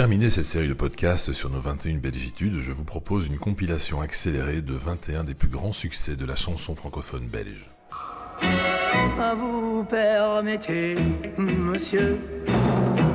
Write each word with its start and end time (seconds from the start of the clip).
terminer 0.00 0.30
cette 0.30 0.46
série 0.46 0.66
de 0.66 0.72
podcasts 0.72 1.34
sur 1.34 1.50
nos 1.50 1.60
21 1.60 1.98
belgitudes, 1.98 2.58
je 2.60 2.72
vous 2.72 2.84
propose 2.84 3.26
une 3.26 3.36
compilation 3.36 4.00
accélérée 4.00 4.62
de 4.62 4.72
21 4.72 5.24
des 5.24 5.34
plus 5.34 5.50
grands 5.50 5.74
succès 5.74 6.16
de 6.16 6.24
la 6.24 6.36
chanson 6.36 6.74
francophone 6.74 7.28
belge. 7.28 7.68
Vous 9.38 9.84
permettez, 9.84 10.96
monsieur, 11.36 12.18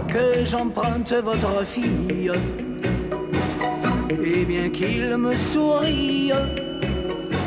que 0.10 0.46
j'emprunte 0.46 1.12
votre 1.12 1.66
fille. 1.66 2.32
Et 4.24 4.46
bien 4.46 4.70
qu'il 4.70 5.18
me 5.18 5.34
sourie, 5.52 6.32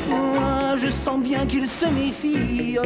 moi 0.08 0.76
je 0.78 0.88
sens 1.04 1.22
bien 1.22 1.46
qu'il 1.46 1.68
se 1.68 1.86
méfie. 1.86 2.76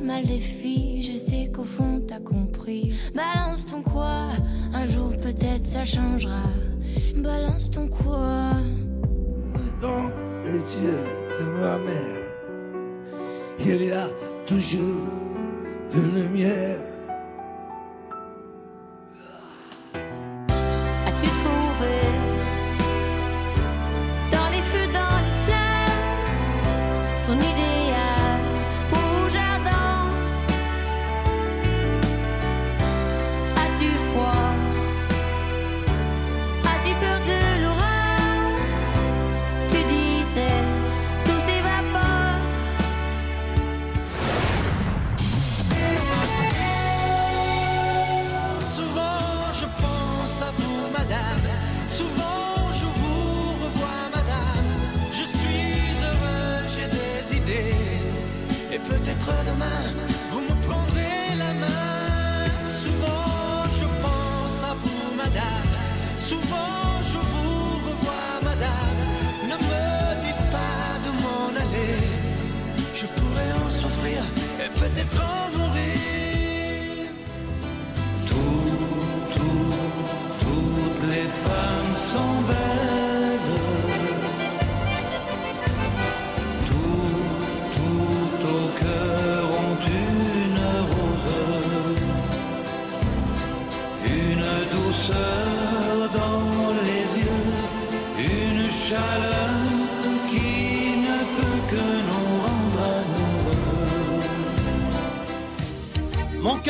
Mal 0.00 0.24
des 0.26 0.38
filles, 0.38 1.02
je 1.02 1.16
sais 1.16 1.50
qu'au 1.52 1.64
fond 1.64 2.02
t'as 2.06 2.20
compris. 2.20 2.94
Balance 3.14 3.66
ton 3.66 3.82
quoi 3.82 4.28
Un 4.72 4.86
jour 4.86 5.10
peut-être 5.16 5.66
ça 5.66 5.84
changera. 5.84 6.42
Balance 7.16 7.70
ton 7.70 7.88
quoi 7.88 8.52
Dans 9.80 10.10
les 10.44 10.52
yeux 10.58 11.04
de 11.38 11.44
ma 11.60 11.78
mère, 11.78 12.20
il 13.60 13.84
y 13.84 13.92
a 13.92 14.08
toujours 14.46 15.08
une 15.94 16.22
lumière. 16.22 16.78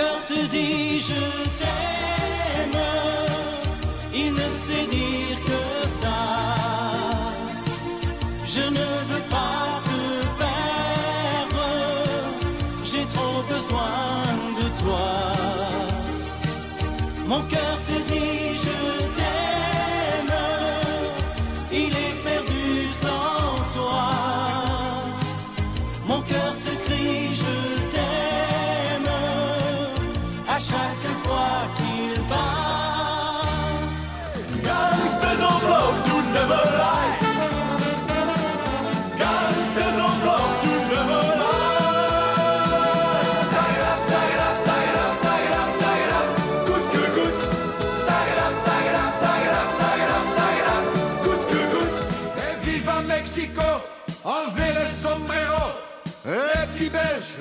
Cœur 0.00 0.26
te 0.26 0.46
dit 0.46 1.00
je 1.00 1.20
t'aime, 1.58 1.99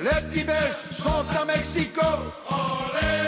Les 0.02 0.20
petits 0.28 0.44
Belges 0.44 0.84
sont 0.90 1.24
à 1.40 1.44
Mexico. 1.44 2.00
Olé, 2.48 3.20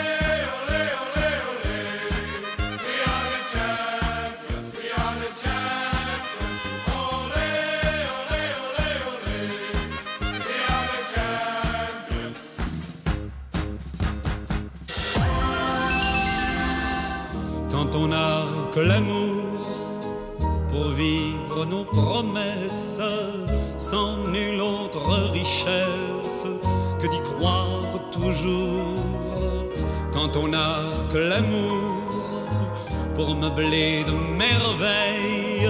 quand 17.71 17.95
on 17.95 18.07
n'a 18.07 18.47
que 18.73 18.79
l'amour 18.79 19.43
pour 20.71 20.89
vivre 20.89 21.65
nos 21.65 21.85
promesses, 21.85 23.01
sans 23.89 24.15
nulle 24.35 24.61
autre 24.61 25.05
richesse 25.33 26.47
que 26.99 27.07
d'y 27.07 27.21
croire 27.31 27.99
toujours, 28.11 28.95
quand 30.13 30.37
on 30.37 30.47
n'a 30.47 30.75
que 31.11 31.17
l'amour 31.17 31.91
pour 33.13 33.35
meubler 33.35 34.05
de 34.05 34.13
merveilles 34.43 35.69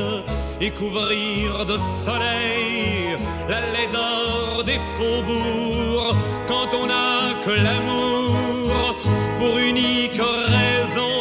et 0.61 0.69
couvrir 0.69 1.65
de 1.65 1.75
soleil 2.05 3.17
la 3.49 3.61
laideur 3.73 4.63
des 4.63 4.79
faubourgs, 4.95 6.15
quand 6.47 6.69
on 6.81 6.85
n'a 6.85 7.33
que 7.45 7.53
l'amour 7.65 8.95
pour 9.39 9.57
unique 9.57 10.21
raison, 10.57 11.15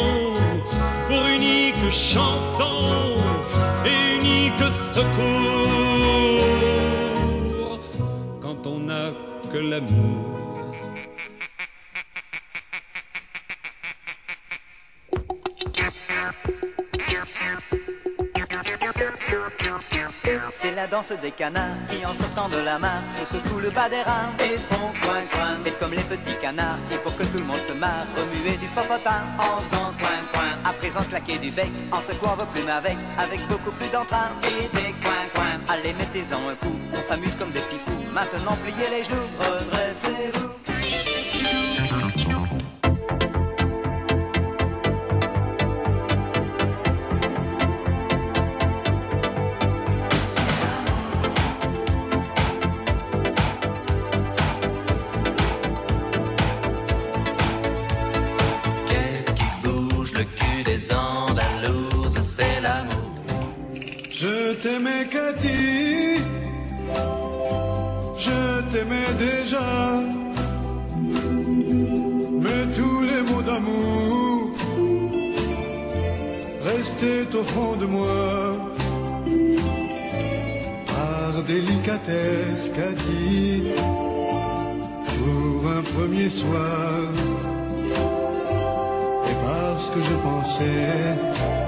pour 1.07 1.25
unique 1.37 1.89
chanson 1.89 3.17
et 3.83 4.17
unique 4.19 4.65
secours, 4.93 5.92
on 8.65 8.79
n'a 8.79 9.11
que 9.51 9.57
l'amour. 9.57 10.52
C'est 20.63 20.75
la 20.75 20.87
danse 20.87 21.11
des 21.21 21.31
canards 21.31 21.75
qui 21.89 22.05
en 22.05 22.13
sortant 22.13 22.47
de 22.47 22.55
la 22.55 22.79
mare 22.79 23.03
se 23.19 23.25
secouent 23.25 23.59
le 23.59 23.69
bas 23.69 23.89
des 23.89 24.01
reins 24.01 24.31
et 24.39 24.57
font 24.57 24.93
coin 25.03 25.19
coin. 25.29 25.57
Faites 25.61 25.77
comme 25.77 25.91
les 25.91 26.03
petits 26.03 26.39
canards 26.41 26.77
et 26.89 26.95
pour 26.99 27.13
que 27.17 27.23
tout 27.23 27.39
le 27.39 27.43
monde 27.43 27.59
se 27.67 27.73
marre, 27.73 28.05
remuer 28.15 28.55
du 28.55 28.67
popotin 28.67 29.23
en 29.37 29.61
faisant 29.61 29.91
coin 29.99 30.21
coin. 30.31 30.51
À 30.63 30.71
présent 30.71 31.01
claquer 31.01 31.37
du 31.37 31.51
bec 31.51 31.69
en 31.91 31.99
secouant 31.99 32.37
vos 32.37 32.45
plumes 32.45 32.69
avec, 32.69 32.95
avec 33.17 33.45
beaucoup 33.49 33.71
plus 33.71 33.89
d'entrain 33.89 34.29
et 34.43 34.73
des 34.73 34.93
coin 35.03 35.25
coin. 35.35 35.59
Allez 35.67 35.91
mettez-en 35.91 36.47
un 36.47 36.55
coup, 36.55 36.79
on 36.93 37.01
s'amuse 37.01 37.35
comme 37.35 37.51
des 37.51 37.59
petits. 37.59 38.07
Maintenant 38.13 38.55
pliez 38.63 38.89
les 38.89 39.03
genoux, 39.03 39.27
redressez-vous. 39.37 40.52
T'aimais 64.63 65.05
Cathy, 65.11 66.15
je 68.25 68.39
t'aimais 68.71 69.11
déjà, 69.19 69.69
mais 72.43 72.63
tous 72.77 73.01
les 73.01 73.21
mots 73.29 73.41
d'amour 73.41 74.51
restaient 76.63 77.35
au 77.35 77.43
fond 77.43 77.75
de 77.75 77.85
moi. 77.85 78.53
Par 80.87 81.43
délicatesse, 81.43 82.71
Cathy, 82.77 83.63
pour 85.17 85.69
un 85.77 85.83
premier 85.93 86.29
soir, 86.29 87.11
et 89.29 89.37
parce 89.45 89.89
que 89.89 89.99
je 90.09 90.15
pensais 90.27 91.62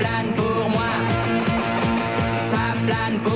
plane 0.00 0.32
pour 0.34 0.70
moi, 0.70 0.92
ça 2.40 2.64
plane 2.86 3.18
pour 3.22 3.29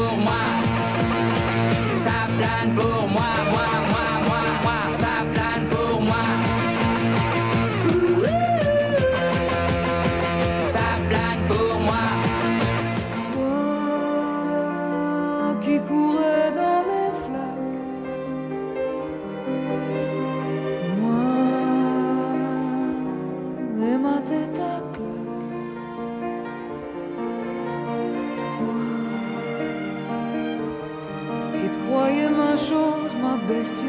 ma 33.65 33.71
bestiole. 33.71 33.89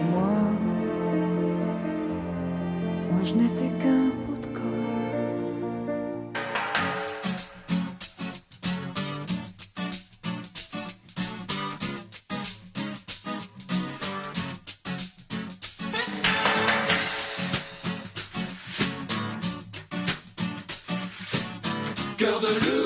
Et 0.00 0.04
moi, 0.10 0.30
moi 3.10 3.20
je 3.22 3.34
n'étais 3.34 3.70
qu'un 3.82 4.10
bout 4.26 4.38
de 4.40 4.46
colle. 4.46 4.64
Cœur 22.16 22.40
de 22.40 22.46
loup. 22.46 22.77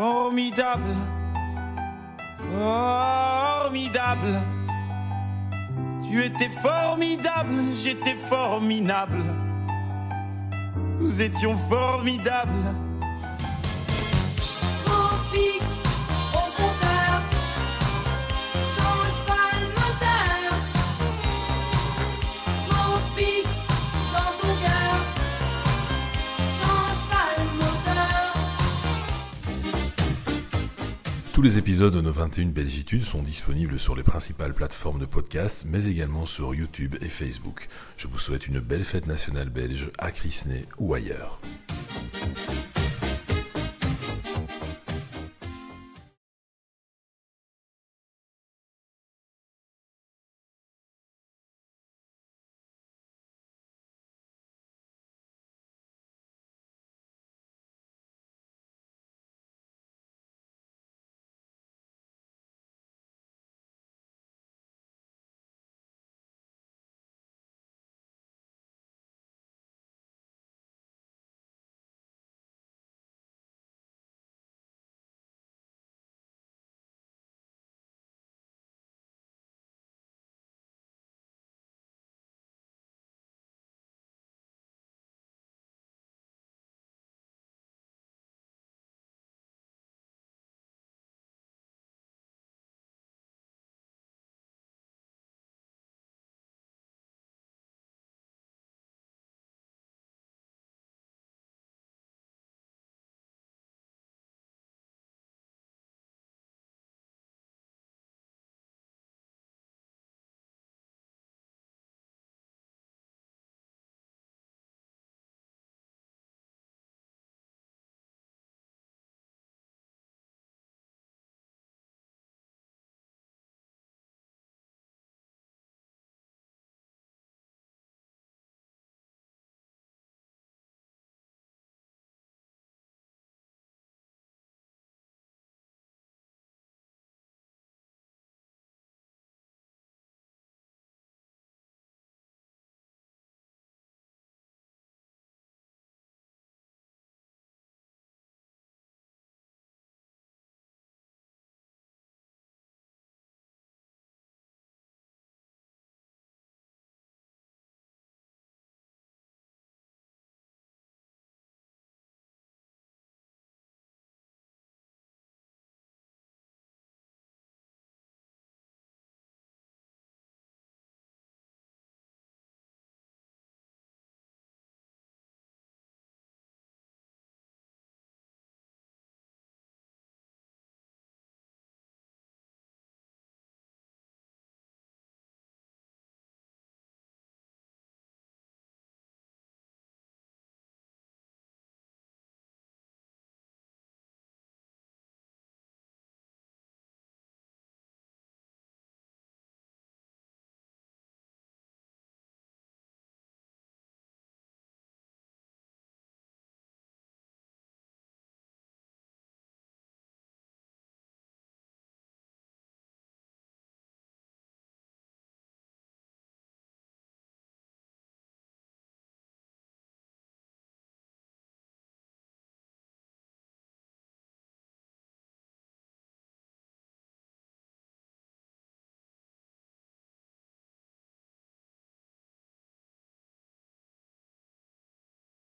Formidable, 0.00 0.96
formidable. 3.58 4.40
Tu 6.08 6.24
étais 6.24 6.48
formidable, 6.48 7.74
j'étais 7.74 8.14
formidable. 8.14 9.22
Nous 10.98 11.20
étions 11.20 11.54
formidables. 11.54 12.74
Tous 31.40 31.44
les 31.44 31.56
épisodes 31.56 31.94
de 31.94 32.02
nos 32.02 32.12
21 32.12 32.48
Belgitudes 32.48 33.02
sont 33.02 33.22
disponibles 33.22 33.80
sur 33.80 33.96
les 33.96 34.02
principales 34.02 34.52
plateformes 34.52 34.98
de 34.98 35.06
podcast, 35.06 35.64
mais 35.66 35.86
également 35.86 36.26
sur 36.26 36.54
YouTube 36.54 36.96
et 37.00 37.08
Facebook. 37.08 37.68
Je 37.96 38.08
vous 38.08 38.18
souhaite 38.18 38.46
une 38.46 38.60
belle 38.60 38.84
fête 38.84 39.06
nationale 39.06 39.48
belge 39.48 39.90
à 39.96 40.10
Crisney 40.10 40.66
ou 40.76 40.92
ailleurs. 40.92 41.40